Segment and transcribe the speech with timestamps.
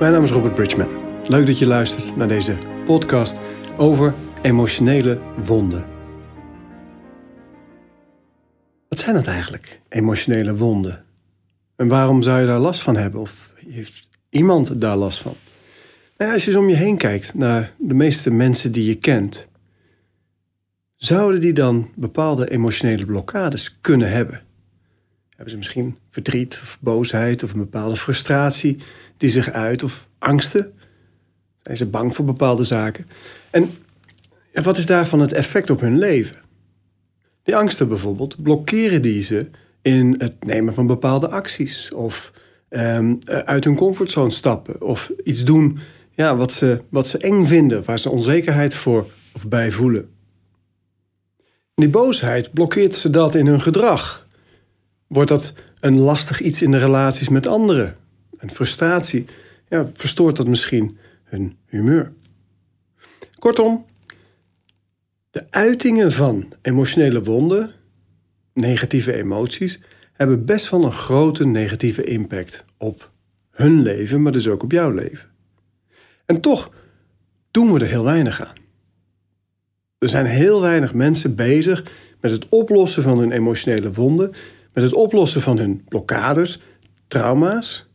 [0.00, 0.88] Mijn naam is Robert Bridgman.
[1.26, 3.40] Leuk dat je luistert naar deze podcast
[3.76, 5.86] over emotionele wonden.
[8.88, 11.04] Wat zijn dat eigenlijk, emotionele wonden?
[11.76, 13.20] En waarom zou je daar last van hebben?
[13.20, 15.34] Of heeft iemand daar last van?
[16.16, 19.46] Nou als je eens om je heen kijkt naar de meeste mensen die je kent,
[20.96, 24.42] zouden die dan bepaalde emotionele blokkades kunnen hebben?
[25.40, 28.78] Hebben ze misschien verdriet of boosheid of een bepaalde frustratie
[29.16, 30.72] die zich uit of angsten?
[31.62, 33.06] Zijn ze bang voor bepaalde zaken?
[33.50, 33.70] En
[34.62, 36.36] wat is daarvan het effect op hun leven?
[37.42, 39.50] Die angsten bijvoorbeeld, blokkeren die ze
[39.82, 42.32] in het nemen van bepaalde acties of
[42.70, 45.78] um, uit hun comfortzone stappen of iets doen
[46.10, 50.08] ja, wat, ze, wat ze eng vinden, waar ze onzekerheid voor of bij voelen.
[51.74, 54.19] die boosheid blokkeert ze dat in hun gedrag.
[55.10, 57.96] Wordt dat een lastig iets in de relaties met anderen?
[58.36, 59.26] Een frustratie?
[59.68, 62.12] Ja, verstoort dat misschien hun humeur?
[63.38, 63.84] Kortom,
[65.30, 67.72] de uitingen van emotionele wonden,
[68.52, 69.80] negatieve emoties,
[70.12, 73.10] hebben best wel een grote negatieve impact op
[73.50, 75.28] hun leven, maar dus ook op jouw leven.
[76.26, 76.72] En toch
[77.50, 78.56] doen we er heel weinig aan.
[79.98, 81.84] Er zijn heel weinig mensen bezig
[82.20, 84.32] met het oplossen van hun emotionele wonden,
[84.72, 86.60] met het oplossen van hun blokkades,
[87.08, 87.88] trauma's,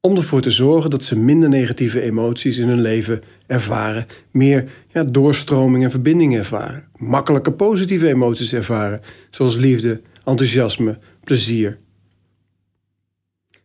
[0.00, 5.04] om ervoor te zorgen dat ze minder negatieve emoties in hun leven ervaren, meer ja,
[5.04, 11.78] doorstroming en verbinding ervaren, makkelijke positieve emoties ervaren, zoals liefde, enthousiasme, plezier.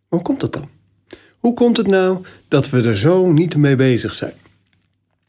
[0.08, 0.70] hoe komt dat dan?
[1.40, 4.34] Hoe komt het nou dat we er zo niet mee bezig zijn?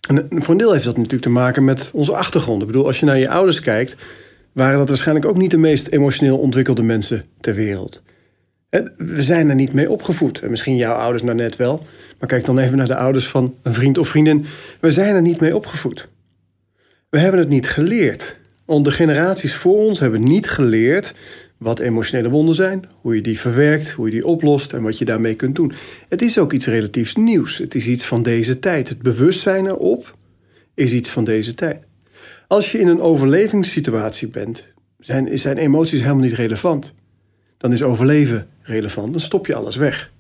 [0.09, 2.61] En voor een deel heeft dat natuurlijk te maken met onze achtergrond.
[2.61, 3.97] Ik bedoel, als je naar je ouders kijkt,
[4.53, 8.03] waren dat waarschijnlijk ook niet de meest emotioneel ontwikkelde mensen ter wereld.
[8.97, 10.41] We zijn er niet mee opgevoed.
[10.41, 11.87] En misschien jouw ouders nou net wel.
[12.19, 14.45] Maar kijk dan even naar de ouders van een vriend of vriendin.
[14.81, 16.09] We zijn er niet mee opgevoed.
[17.11, 18.37] We hebben het niet geleerd.
[18.65, 21.13] Want de generaties voor ons hebben niet geleerd
[21.57, 25.05] wat emotionele wonden zijn, hoe je die verwerkt, hoe je die oplost en wat je
[25.05, 25.73] daarmee kunt doen.
[26.09, 27.59] Het is ook iets relatief nieuws.
[27.59, 28.89] Het is iets van deze tijd.
[28.89, 30.17] Het bewustzijn erop
[30.75, 31.79] is iets van deze tijd.
[32.53, 34.67] Als je in een overlevingssituatie bent,
[34.99, 36.95] zijn, zijn emoties helemaal niet relevant.
[37.57, 40.13] Dan is overleven relevant, dan stop je alles weg.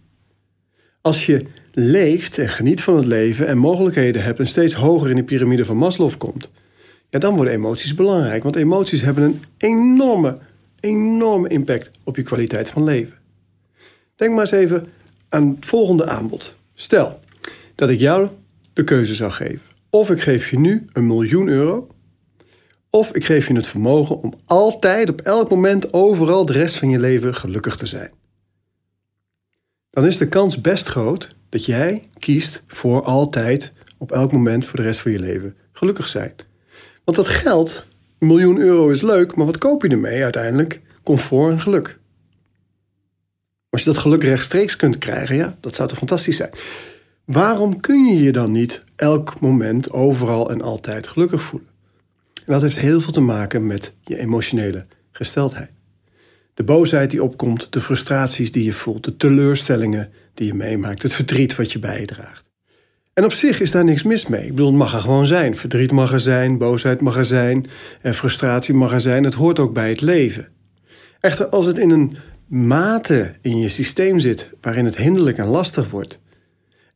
[1.01, 5.17] Als je leeft en geniet van het leven en mogelijkheden hebt en steeds hoger in
[5.17, 6.51] de piramide van Maslow komt,
[7.11, 8.43] ja, dan worden emoties belangrijk.
[8.43, 10.39] Want emoties hebben een enorme,
[10.81, 13.15] enorme impact op je kwaliteit van leven.
[14.17, 14.87] Denk maar eens even
[15.29, 16.55] aan het volgende aanbod.
[16.75, 17.21] Stel
[17.75, 18.29] dat ik jou
[18.73, 19.67] de keuze zou geven.
[19.91, 21.87] Of ik geef je nu een miljoen euro.
[22.95, 26.91] Of ik geef je het vermogen om altijd, op elk moment, overal de rest van
[26.91, 28.11] je leven gelukkig te zijn.
[29.91, 34.77] Dan is de kans best groot dat jij kiest voor altijd, op elk moment, voor
[34.77, 36.33] de rest van je leven gelukkig zijn.
[37.05, 37.87] Want dat geld,
[38.19, 40.81] een miljoen euro is leuk, maar wat koop je ermee uiteindelijk?
[41.03, 41.99] Comfort en geluk.
[43.71, 46.51] Als je dat geluk rechtstreeks kunt krijgen, ja, dat zou toch fantastisch zijn.
[47.25, 51.72] Waarom kun je je dan niet elk moment, overal en altijd gelukkig voelen?
[52.47, 55.71] En dat heeft heel veel te maken met je emotionele gesteldheid.
[56.55, 61.15] De boosheid die opkomt, de frustraties die je voelt, de teleurstellingen die je meemaakt, het
[61.15, 62.51] verdriet wat je bijdraagt.
[63.15, 64.43] En op zich is daar niks mis mee.
[64.43, 65.57] Ik bedoel, het mag er gewoon zijn.
[65.57, 67.67] Verdriet mag er zijn, boosheid mag er zijn
[68.01, 69.25] en frustratie mag er zijn.
[69.25, 70.49] Het hoort ook bij het leven.
[71.21, 72.17] Echter, als het in een
[72.47, 76.21] mate in je systeem zit waarin het hinderlijk en lastig wordt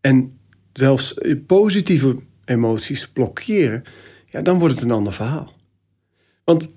[0.01, 0.39] en
[0.73, 3.83] zelfs positieve emoties blokkeren,
[4.43, 5.53] dan wordt het een ander verhaal.
[6.45, 6.73] Want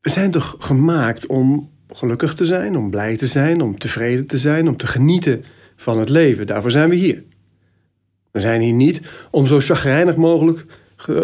[0.00, 4.38] we zijn toch gemaakt om gelukkig te zijn, om blij te zijn, om tevreden te
[4.38, 5.44] zijn, om te genieten
[5.76, 6.46] van het leven.
[6.46, 7.22] Daarvoor zijn we hier.
[8.30, 10.64] We zijn hier niet om zo chagrijnig mogelijk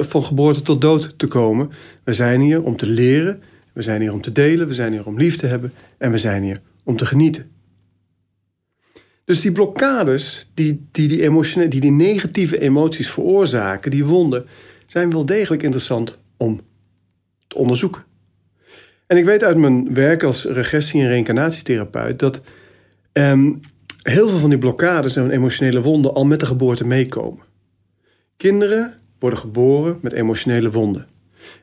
[0.01, 1.71] van geboorte tot dood te komen.
[2.05, 3.43] We zijn hier om te leren,
[3.73, 6.19] we zijn hier om te delen, we zijn hier om lief te hebben en we
[6.19, 7.51] zijn hier om te genieten.
[9.25, 14.47] Dus die blokkades die die, die, emotionele, die die negatieve emoties veroorzaken, die wonden,
[14.89, 16.61] zijn wel degelijk interessant om
[17.49, 18.05] te onderzoeken.
[19.07, 22.41] En ik weet uit mijn werk als regressie- en reïncarnatietherapeut dat
[23.13, 23.53] ehm,
[24.03, 27.45] heel veel van die blokkades en emotionele wonden al met de geboorte meekomen.
[28.37, 31.07] Kinderen worden geboren met emotionele wonden.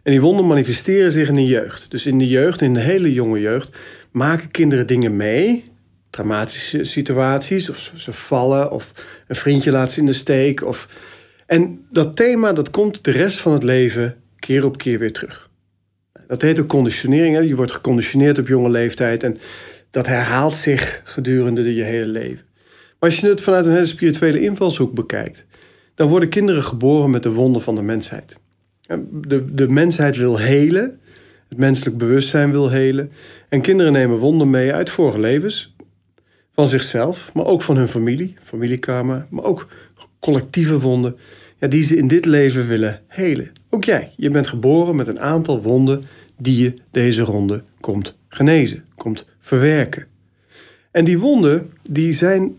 [0.03, 1.91] En die wonden manifesteren zich in de jeugd.
[1.91, 3.77] Dus in de jeugd, in de hele jonge jeugd,
[4.11, 5.63] maken kinderen dingen mee.
[6.09, 8.93] Traumatische situaties, of ze vallen, of
[9.27, 10.63] een vriendje laat ze in de steek.
[10.63, 10.89] Of...
[11.45, 15.49] En dat thema dat komt de rest van het leven keer op keer weer terug.
[16.27, 17.35] Dat heet ook conditionering.
[17.35, 17.41] Hè?
[17.41, 19.37] Je wordt geconditioneerd op jonge leeftijd en
[19.89, 22.45] dat herhaalt zich gedurende je hele leven.
[22.99, 25.45] Maar als je het vanuit een hele spirituele invalshoek bekijkt,
[25.95, 28.37] dan worden kinderen geboren met de wonden van de mensheid.
[29.11, 30.99] De, de mensheid wil helen,
[31.49, 33.11] het menselijk bewustzijn wil helen.
[33.49, 35.75] En kinderen nemen wonden mee uit vorige levens,
[36.51, 39.67] van zichzelf, maar ook van hun familie, familiekarma, maar ook
[40.25, 41.15] collectieve wonden,
[41.59, 43.51] ja, die ze in dit leven willen helen.
[43.69, 46.05] Ook jij, je bent geboren met een aantal wonden
[46.37, 50.05] die je deze ronde komt genezen, komt verwerken.
[50.91, 52.57] En die wonden die zijn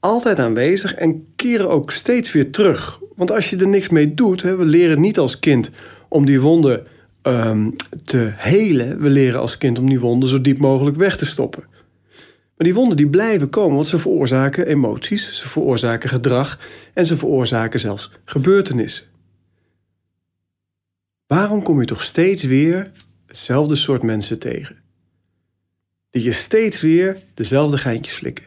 [0.00, 3.00] altijd aanwezig en keren ook steeds weer terug.
[3.14, 5.70] Want als je er niks mee doet, hè, we leren niet als kind
[6.08, 6.86] om die wonden
[7.22, 7.74] um,
[8.04, 9.00] te helen.
[9.00, 11.64] We leren als kind om die wonden zo diep mogelijk weg te stoppen.
[12.56, 16.58] Maar die wonden die blijven komen, want ze veroorzaken emoties, ze veroorzaken gedrag
[16.94, 19.06] en ze veroorzaken zelfs gebeurtenissen.
[21.26, 22.90] Waarom kom je toch steeds weer
[23.26, 24.76] hetzelfde soort mensen tegen?
[26.10, 28.44] Die je steeds weer dezelfde geintjes flikken.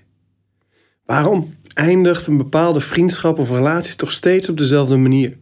[1.06, 5.38] Waarom eindigt een bepaalde vriendschap of relatie toch steeds op dezelfde manier?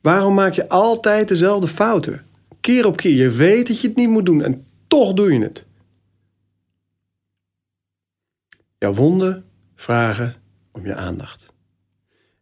[0.00, 2.26] Waarom maak je altijd dezelfde fouten?
[2.60, 3.16] Keer op keer.
[3.16, 5.64] Je weet dat je het niet moet doen en toch doe je het.
[8.78, 9.44] Jouw wonden
[9.74, 10.34] vragen
[10.72, 11.46] om je aandacht.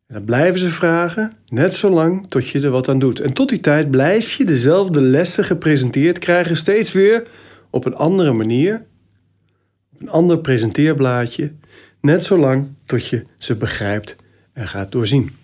[0.06, 3.20] En dat blijven ze vragen, net zolang tot je er wat aan doet.
[3.20, 7.26] En tot die tijd blijf je dezelfde lessen gepresenteerd krijgen, steeds weer
[7.70, 8.84] op een andere manier,
[9.92, 11.52] op een ander presenteerblaadje,
[12.00, 14.16] net zolang tot je ze begrijpt
[14.52, 15.36] en gaat doorzien.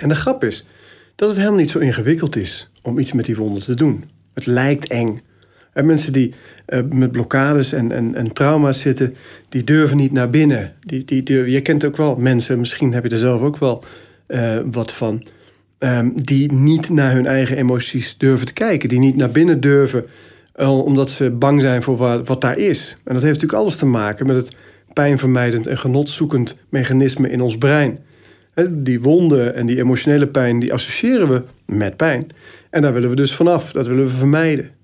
[0.00, 0.64] En de grap is
[1.14, 4.04] dat het helemaal niet zo ingewikkeld is om iets met die wonden te doen.
[4.32, 5.20] Het lijkt eng.
[5.76, 6.34] En mensen die
[6.68, 9.14] uh, met blokkades en, en, en trauma's zitten,
[9.48, 10.72] die durven niet naar binnen.
[10.80, 13.84] Die, die durven, je kent ook wel mensen, misschien heb je er zelf ook wel
[14.28, 15.26] uh, wat van,
[15.78, 18.88] um, die niet naar hun eigen emoties durven te kijken.
[18.88, 20.04] Die niet naar binnen durven,
[20.56, 22.96] uh, omdat ze bang zijn voor wat, wat daar is.
[23.04, 24.56] En dat heeft natuurlijk alles te maken met het
[24.92, 27.98] pijnvermijdend en genotzoekend mechanisme in ons brein.
[28.70, 32.26] Die wonden en die emotionele pijn, die associëren we met pijn.
[32.70, 34.74] En daar willen we dus vanaf, dat willen we vermijden.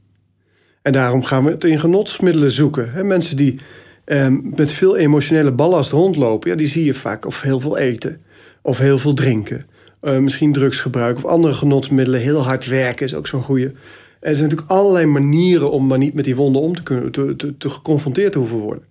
[0.82, 3.06] En daarom gaan we het in genotsmiddelen zoeken.
[3.06, 3.60] Mensen die
[4.04, 8.20] eh, met veel emotionele ballast rondlopen, ja, die zie je vaak of heel veel eten
[8.62, 9.66] of heel veel drinken.
[10.02, 12.20] Uh, misschien drugsgebruik of andere genotsmiddelen.
[12.20, 13.72] Heel hard werken is ook zo'n goede.
[14.20, 17.36] Er zijn natuurlijk allerlei manieren om maar niet met die wonden om te kunnen, te,
[17.36, 18.84] te, te geconfronteerd te hoeven worden.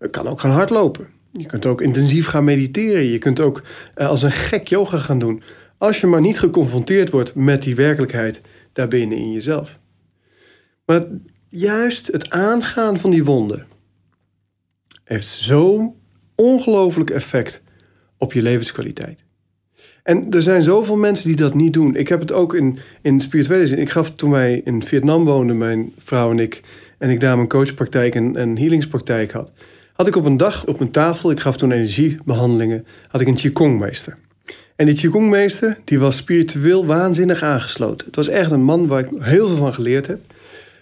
[0.00, 1.06] Je kan ook gaan hardlopen.
[1.32, 3.04] Je kunt ook intensief gaan mediteren.
[3.04, 3.62] Je kunt ook
[3.96, 5.42] uh, als een gek yoga gaan doen.
[5.78, 8.40] Als je maar niet geconfronteerd wordt met die werkelijkheid
[8.72, 9.78] daarbinnen in jezelf.
[10.88, 11.04] Maar
[11.48, 13.66] juist het aangaan van die wonden
[15.04, 15.94] heeft zo'n
[16.34, 17.62] ongelooflijk effect
[18.16, 19.24] op je levenskwaliteit.
[20.02, 21.94] En er zijn zoveel mensen die dat niet doen.
[21.94, 23.78] Ik heb het ook in, in spirituele zin.
[23.78, 26.62] Ik gaf toen wij in Vietnam woonden, mijn vrouw en ik,
[26.98, 29.52] en ik daar mijn coachpraktijk en, en healingspraktijk had,
[29.92, 33.34] had ik op een dag op mijn tafel, ik gaf toen energiebehandelingen, had ik een
[33.34, 34.16] Qigong-meester.
[34.76, 38.06] En die Qigong-meester die was spiritueel waanzinnig aangesloten.
[38.06, 40.20] Het was echt een man waar ik heel veel van geleerd heb.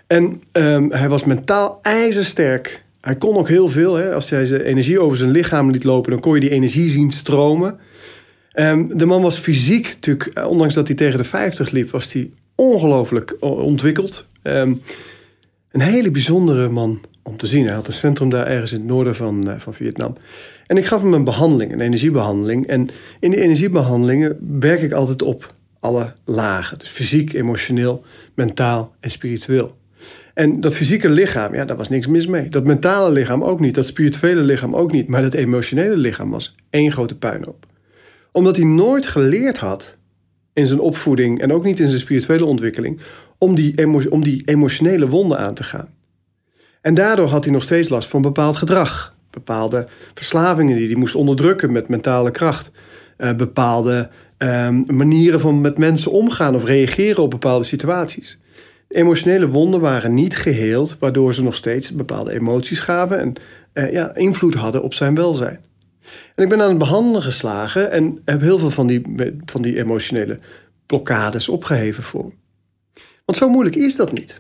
[0.07, 2.85] En um, hij was mentaal ijzersterk.
[3.01, 3.95] Hij kon ook heel veel.
[3.95, 4.15] Hè?
[4.15, 7.11] Als hij zijn energie over zijn lichaam liet lopen, dan kon je die energie zien
[7.11, 7.79] stromen.
[8.55, 12.13] Um, de man was fysiek natuurlijk, eh, ondanks dat hij tegen de 50 liep, was
[12.13, 14.27] hij ongelooflijk ontwikkeld.
[14.43, 14.83] Um,
[15.71, 17.65] een hele bijzondere man om te zien.
[17.67, 20.17] Hij had een centrum daar ergens in het noorden van, uh, van Vietnam.
[20.67, 22.67] En ik gaf hem een behandeling, een energiebehandeling.
[22.67, 22.89] En
[23.21, 26.79] in die energiebehandelingen werk ik altijd op alle lagen.
[26.79, 28.05] Dus fysiek, emotioneel,
[28.35, 29.77] mentaal en spiritueel.
[30.37, 32.49] En dat fysieke lichaam, ja, daar was niks mis mee.
[32.49, 33.75] Dat mentale lichaam ook niet.
[33.75, 35.09] Dat spirituele lichaam ook niet.
[35.09, 37.67] Maar dat emotionele lichaam was één grote puinhoop.
[38.33, 39.97] Omdat hij nooit geleerd had
[40.53, 43.01] in zijn opvoeding en ook niet in zijn spirituele ontwikkeling
[43.39, 45.89] om die, om die emotionele wonden aan te gaan.
[46.81, 49.17] En daardoor had hij nog steeds last van bepaald gedrag.
[49.31, 52.71] Bepaalde verslavingen die hij moest onderdrukken met mentale kracht.
[53.19, 58.39] Uh, bepaalde uh, manieren van met mensen omgaan of reageren op bepaalde situaties.
[58.89, 63.35] Emotionele wonden waren niet geheeld, waardoor ze nog steeds bepaalde emoties gaven en
[63.75, 65.61] uh, ja, invloed hadden op zijn welzijn.
[66.35, 69.03] En ik ben aan het behandelen geslagen en heb heel veel van die,
[69.45, 70.39] van die emotionele
[70.87, 72.33] blokkades opgeheven voor.
[73.25, 74.37] Want zo moeilijk is dat niet.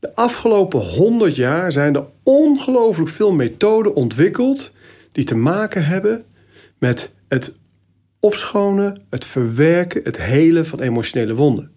[0.00, 4.72] De afgelopen 100 jaar zijn er ongelooflijk veel methoden ontwikkeld
[5.12, 6.24] die te maken hebben
[6.78, 7.54] met het
[8.20, 11.70] opschonen, het verwerken, het helen van emotionele wonden.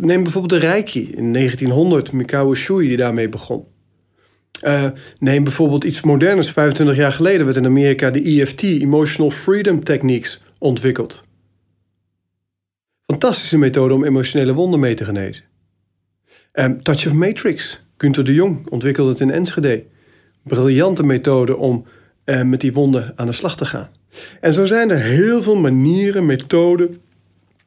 [0.00, 3.66] Neem bijvoorbeeld de Reiki in 1900, Mikao Usui die daarmee begon.
[4.64, 6.50] Uh, neem bijvoorbeeld iets moderners.
[6.50, 11.22] 25 jaar geleden werd in Amerika de EFT, Emotional Freedom Techniques, ontwikkeld.
[13.06, 15.44] Fantastische methode om emotionele wonden mee te genezen.
[16.52, 17.80] Um, Touch of Matrix.
[17.96, 19.84] Gunther de Jong ontwikkelde het in Enschede.
[20.42, 21.86] Briljante methode om
[22.24, 23.88] eh, met die wonden aan de slag te gaan.
[24.40, 27.00] En zo zijn er heel veel manieren, methoden,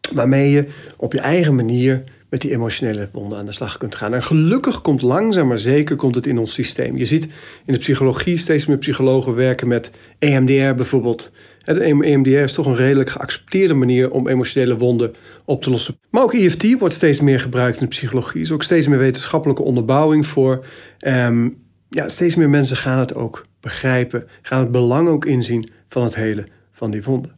[0.10, 4.13] waarmee je op je eigen manier met die emotionele wonden aan de slag kunt gaan.
[4.13, 6.98] En gelukkig komt langzaam maar zeker komt het in ons systeem.
[6.98, 7.24] Je ziet
[7.66, 11.32] in de psychologie steeds meer psychologen werken met EMDR bijvoorbeeld.
[11.66, 15.13] De EMDR is toch een redelijk geaccepteerde manier om emotionele wonden
[15.46, 16.00] op te lossen.
[16.10, 18.39] Maar ook EFT wordt steeds meer gebruikt in de psychologie.
[18.39, 20.66] Er is ook steeds meer wetenschappelijke onderbouwing voor.
[21.00, 21.58] Um,
[21.89, 26.16] ja, steeds meer mensen gaan het ook begrijpen, gaan het belang ook inzien van het
[26.16, 27.36] hele van die wonden.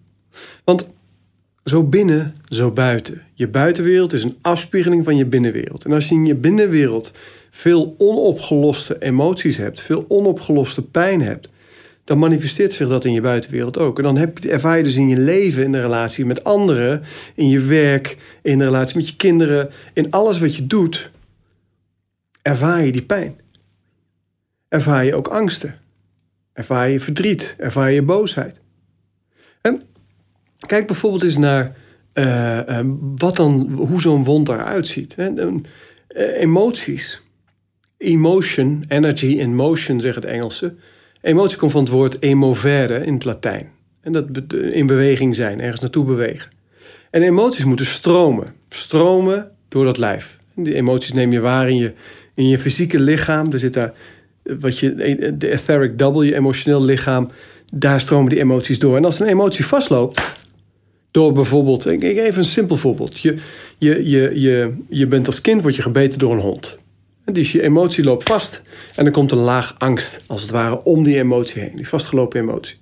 [0.63, 0.88] Want
[1.63, 3.22] zo binnen, zo buiten.
[3.34, 5.86] Je buitenwereld is een afspiegeling van je binnenwereld.
[5.86, 7.12] En als je in je binnenwereld
[7.50, 11.50] veel onopgeloste emoties hebt, veel onopgeloste pijn hebt,
[12.03, 13.98] dan manifesteert zich dat in je buitenwereld ook.
[13.98, 14.18] En dan
[14.50, 17.03] ervaar je dus in je leven, in de relatie met anderen,
[17.36, 21.12] in je werk, in de relatie met je kinderen, in alles wat je doet,
[22.41, 23.39] ervaar je die pijn.
[24.68, 25.75] Ervaar je ook angsten.
[26.53, 28.60] Ervaar je verdriet, ervaar je boosheid.
[29.62, 29.82] En
[30.68, 31.75] kijk bijvoorbeeld eens naar
[32.13, 32.80] uh, uh,
[33.15, 35.15] wat dan, hoe zo'n wond eruit ziet.
[35.18, 35.48] Uh,
[36.38, 37.22] emoties.
[37.98, 40.80] Emotion, energy in motion, zeggen het Engelsen.
[41.22, 43.70] Emotie komt van het woord emovere in het Latijn.
[44.01, 46.51] En dat in beweging zijn, ergens naartoe bewegen.
[47.10, 48.53] En emoties moeten stromen.
[48.70, 50.38] Stromen door dat lijf.
[50.56, 51.94] Die emoties neem je waar in je,
[52.34, 53.51] in je fysieke lichaam.
[53.51, 53.94] Er zit daar
[54.44, 54.96] wat je,
[55.38, 57.30] de etheric double, je emotioneel lichaam,
[57.74, 58.98] daar stromen die emoties door.
[58.98, 60.22] En als een emotie vastloopt,
[61.12, 63.20] door bijvoorbeeld, ik, even een simpel voorbeeld.
[63.20, 63.38] Je,
[63.77, 66.77] je, je, je, je bent als kind word je gebeten door een hond.
[67.25, 68.62] Dus je emotie loopt vast
[68.96, 71.75] en er komt een laag angst, als het ware, om die emotie heen.
[71.75, 72.77] Die vastgelopen emotie.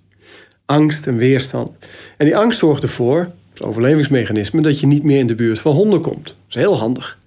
[0.66, 1.72] Angst en weerstand.
[2.18, 5.76] En die angst zorgt ervoor, het overlevingsmechanisme, dat je niet meer in de buurt van
[5.76, 6.26] honden komt.
[6.26, 7.18] Dat is heel handig.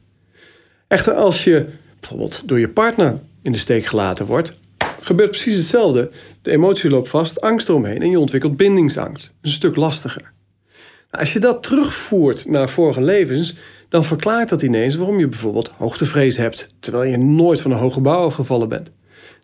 [0.89, 1.67] Echter, als je
[2.01, 4.53] bijvoorbeeld door je partner in de steek gelaten wordt,
[5.01, 6.11] gebeurt precies hetzelfde.
[6.43, 9.33] De emotie loopt vast, angst eromheen en je ontwikkelt bindingsangst.
[9.41, 10.33] Een stuk lastiger.
[11.19, 13.57] Als je dat terugvoert naar vorige levens,
[13.89, 17.95] dan verklaart dat ineens waarom je bijvoorbeeld hoogtevrees hebt, terwijl je nooit van een hoge
[17.95, 18.91] gebouw afgevallen bent.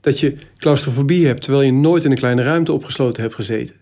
[0.00, 3.74] Dat je claustrofobie hebt, terwijl je nooit in een kleine ruimte opgesloten hebt gezeten.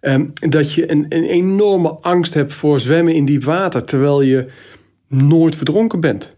[0.00, 4.46] Um, dat je een, een enorme angst hebt voor zwemmen in diep water, terwijl je
[5.08, 6.36] nooit verdronken bent.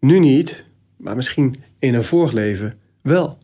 [0.00, 0.64] Nu niet,
[0.96, 3.38] maar misschien in een vorig leven wel.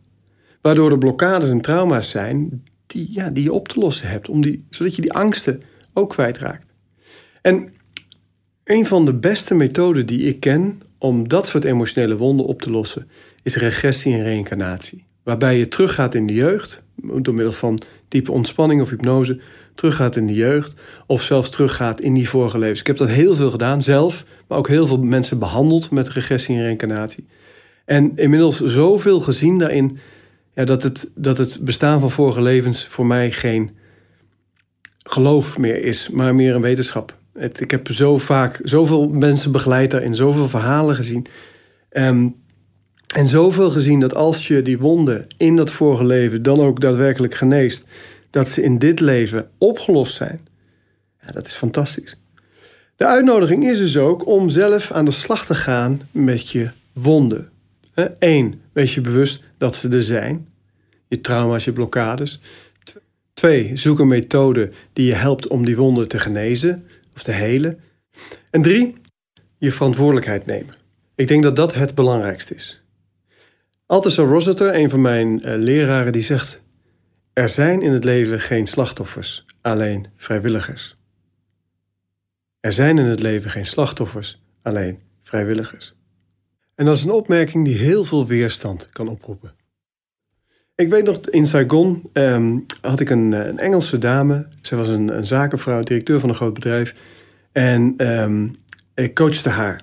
[0.60, 4.40] Waardoor er blokkades en trauma's zijn die, ja, die je op te lossen hebt, om
[4.40, 5.60] die, zodat je die angsten
[5.92, 6.66] ook kwijtraakt.
[7.42, 7.72] En
[8.64, 12.70] een van de beste methoden die ik ken om dat soort emotionele wonden op te
[12.70, 13.08] lossen,
[13.42, 15.04] is regressie en reïncarnatie.
[15.22, 17.78] Waarbij je teruggaat in de jeugd, door middel van
[18.08, 19.40] diepe ontspanning of hypnose,
[19.74, 20.74] teruggaat in de jeugd,
[21.06, 22.80] of zelfs teruggaat in die vorige levens.
[22.80, 26.56] Ik heb dat heel veel gedaan zelf, maar ook heel veel mensen behandeld met regressie
[26.56, 27.26] en reïncarnatie.
[27.84, 29.98] En inmiddels zoveel gezien daarin
[30.54, 33.70] ja, dat, het, dat het bestaan van vorige levens voor mij geen
[35.02, 37.18] geloof meer is, maar meer een wetenschap.
[37.58, 41.26] Ik heb zo vaak zoveel mensen begeleid daarin, zoveel verhalen gezien.
[41.92, 42.34] Um,
[43.14, 47.34] en zoveel gezien dat als je die wonden in dat vorige leven dan ook daadwerkelijk
[47.34, 47.84] geneest,
[48.30, 50.48] dat ze in dit leven opgelost zijn.
[51.22, 52.16] Ja, dat is fantastisch.
[52.96, 57.50] De uitnodiging is dus ook om zelf aan de slag te gaan met je wonden.
[58.18, 60.48] Eén, wees je bewust dat ze er zijn.
[61.08, 62.40] Je trauma's, je blokkades.
[63.40, 67.80] Twee, zoek een methode die je helpt om die wonden te genezen of te helen.
[68.50, 68.96] En drie,
[69.58, 70.74] je verantwoordelijkheid nemen.
[71.14, 72.82] Ik denk dat dat het belangrijkste is.
[73.86, 76.60] Althusser Rossiter, een van mijn uh, leraren, die zegt...
[77.32, 80.96] Er zijn in het leven geen slachtoffers, alleen vrijwilligers.
[82.60, 85.94] Er zijn in het leven geen slachtoffers, alleen vrijwilligers.
[86.74, 89.54] En dat is een opmerking die heel veel weerstand kan oproepen.
[90.80, 94.46] Ik weet nog, in Saigon ehm, had ik een, een, Engelse dame.
[94.60, 96.94] Zij was een, een, zakenvrouw, directeur van een groot bedrijf.
[97.52, 98.46] En ehm,
[98.94, 99.82] ik coachte haar.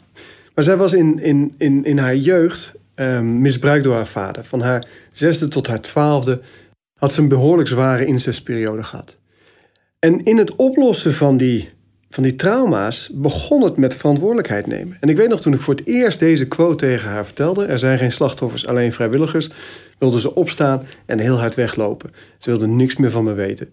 [0.55, 4.43] Maar zij was in, in, in, in haar jeugd um, misbruikt door haar vader.
[4.43, 6.41] Van haar zesde tot haar twaalfde
[6.93, 9.17] had ze een behoorlijk zware incestperiode gehad.
[9.99, 11.69] En in het oplossen van die
[12.09, 14.97] van die trauma's begon het met verantwoordelijkheid nemen.
[14.99, 17.79] En ik weet nog toen ik voor het eerst deze quote tegen haar vertelde: er
[17.79, 19.49] zijn geen slachtoffers, alleen vrijwilligers,
[19.97, 22.11] wilde ze opstaan en heel hard weglopen.
[22.37, 23.69] Ze wilde niks meer van me weten.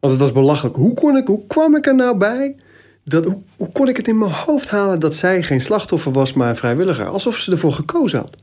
[0.00, 0.76] Want het was belachelijk.
[0.76, 2.56] Hoe, kon ik, hoe kwam ik er nou bij?
[3.04, 3.24] Dat,
[3.56, 6.56] hoe, kon ik het in mijn hoofd halen dat zij geen slachtoffer was, maar een
[6.56, 7.06] vrijwilliger?
[7.06, 8.36] Alsof ze ervoor gekozen had.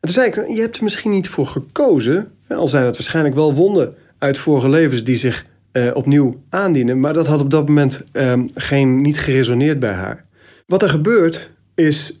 [0.00, 2.32] En toen zei ik: Je hebt er misschien niet voor gekozen.
[2.48, 7.00] Al zijn het waarschijnlijk wel wonden uit vorige levens die zich uh, opnieuw aandienen.
[7.00, 10.24] Maar dat had op dat moment um, geen, niet geresoneerd bij haar.
[10.66, 12.20] Wat er gebeurt is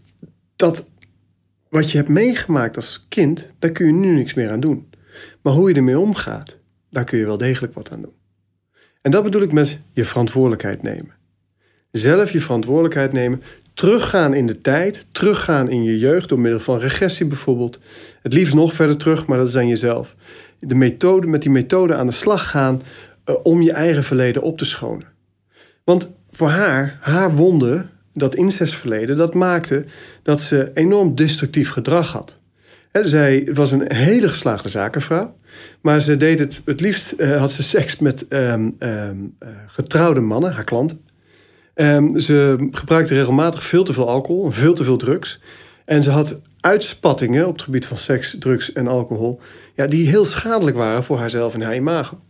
[0.56, 0.88] dat
[1.76, 4.90] wat je hebt meegemaakt als kind, daar kun je nu niks meer aan doen.
[5.42, 6.58] Maar hoe je ermee omgaat,
[6.90, 8.14] daar kun je wel degelijk wat aan doen.
[9.02, 11.14] En dat bedoel ik met je verantwoordelijkheid nemen.
[11.90, 13.42] Zelf je verantwoordelijkheid nemen,
[13.74, 17.78] teruggaan in de tijd, teruggaan in je jeugd door middel van regressie bijvoorbeeld.
[18.22, 20.14] Het liefst nog verder terug, maar dat is aan jezelf.
[20.58, 22.82] De methode, met die methode aan de slag gaan
[23.26, 25.12] uh, om je eigen verleden op te schonen.
[25.84, 29.84] Want voor haar, haar wonden, dat incestverleden, dat maakte
[30.22, 32.38] dat ze enorm destructief gedrag had.
[32.92, 35.36] zij was een hele geslaagde zakenvrouw.
[35.80, 40.20] Maar ze deed het, het liefst uh, had ze seks met um, um, uh, getrouwde
[40.20, 41.00] mannen, haar klanten.
[41.74, 45.40] Um, ze gebruikte regelmatig veel te veel alcohol, veel te veel drugs.
[45.84, 49.40] En ze had uitspattingen op het gebied van seks, drugs en alcohol,
[49.74, 52.20] ja, die heel schadelijk waren voor haarzelf en haar imago.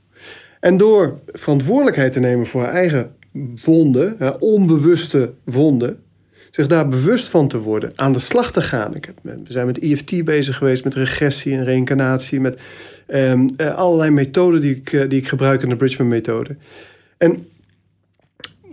[0.60, 3.15] En door verantwoordelijkheid te nemen voor haar eigen
[3.64, 5.98] wonden, onbewuste wonden,
[6.50, 8.94] zich daar bewust van te worden, aan de slag te gaan.
[8.94, 12.60] Ik heb, we zijn met EFT bezig geweest, met regressie en reïncarnatie, met
[13.08, 16.56] um, allerlei methoden die ik, uh, die ik gebruik in de Bridgman-methode.
[17.18, 17.46] En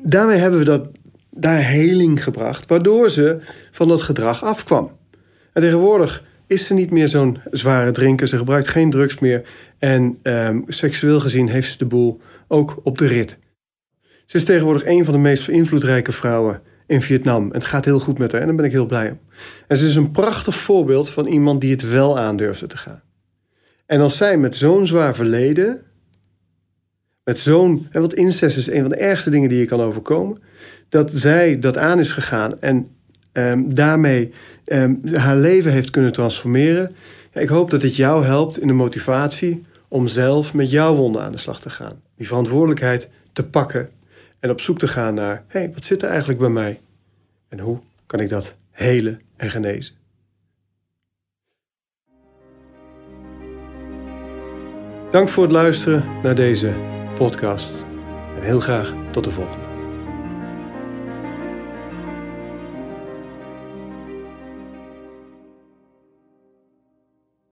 [0.04, 0.88] daarmee hebben we dat,
[1.30, 3.40] daar heling gebracht, waardoor ze
[3.72, 4.92] van dat gedrag afkwam.
[5.54, 9.44] En tegenwoordig is ze niet meer zo'n zware drinker, ze gebruikt geen drugs meer
[9.80, 13.38] en um, seksueel gezien heeft ze de boel ook op de rit.
[14.26, 17.46] Ze is tegenwoordig een van de meest invloedrijke vrouwen in Vietnam.
[17.46, 19.20] En het gaat heel goed met haar en daar ben ik heel blij om.
[19.68, 23.02] En ze is een prachtig voorbeeld van iemand die het wel aandurfde te gaan.
[23.86, 25.82] En als zij met zo'n zwaar verleden,
[27.24, 27.88] met zo'n.
[27.92, 30.38] Want incest is een van de ergste dingen die je kan overkomen.
[30.90, 32.90] Dat zij dat aan is gegaan en
[33.34, 34.32] um, daarmee
[34.66, 36.96] um, haar leven heeft kunnen transformeren.
[37.32, 41.24] Ja, ik hoop dat dit jou helpt in de motivatie om zelf met jouw wonden
[41.24, 42.02] aan de slag te gaan.
[42.16, 43.90] Die verantwoordelijkheid te pakken
[44.44, 46.80] en op zoek te gaan naar: hé, hey, wat zit er eigenlijk bij mij?
[47.48, 49.96] En hoe kan ik dat helen en genezen?
[55.12, 56.78] Dank voor het luisteren naar deze
[57.16, 57.86] podcast.
[58.36, 59.73] En heel graag tot de volgende.